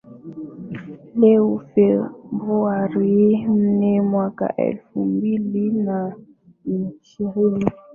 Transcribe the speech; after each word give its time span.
leo 1.19 1.49
Februari 1.71 3.11
nne 3.55 4.01
mwaka 4.01 4.55
elfumbili 4.55 5.71
na 5.71 6.15
ishirini 6.65 7.65